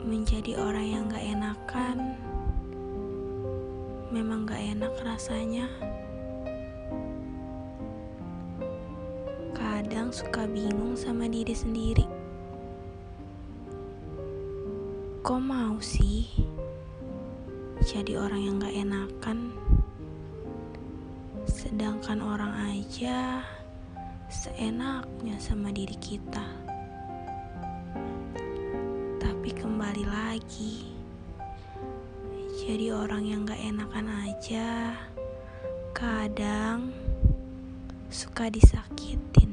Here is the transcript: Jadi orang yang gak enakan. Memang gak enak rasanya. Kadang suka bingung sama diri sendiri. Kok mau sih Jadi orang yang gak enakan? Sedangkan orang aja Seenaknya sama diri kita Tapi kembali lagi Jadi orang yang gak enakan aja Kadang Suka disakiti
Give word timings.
Jadi 0.00 0.56
orang 0.56 0.86
yang 0.88 1.04
gak 1.12 1.20
enakan. 1.20 2.16
Memang 4.08 4.48
gak 4.48 4.56
enak 4.56 4.94
rasanya. 5.04 5.68
Kadang 9.52 10.08
suka 10.08 10.48
bingung 10.48 10.96
sama 10.96 11.28
diri 11.28 11.52
sendiri. 11.52 12.08
Kok 15.20 15.42
mau 15.44 15.76
sih 15.84 16.24
Jadi 17.84 18.16
orang 18.16 18.40
yang 18.40 18.56
gak 18.56 18.72
enakan? 18.72 19.52
Sedangkan 21.44 22.24
orang 22.24 22.72
aja 22.72 23.44
Seenaknya 24.32 25.36
sama 25.36 25.68
diri 25.68 25.98
kita 26.00 26.69
Tapi 29.50 29.66
kembali 29.66 30.06
lagi 30.06 30.94
Jadi 32.62 32.86
orang 32.94 33.26
yang 33.26 33.42
gak 33.42 33.58
enakan 33.58 34.06
aja 34.30 34.94
Kadang 35.90 36.94
Suka 38.14 38.46
disakiti 38.46 39.50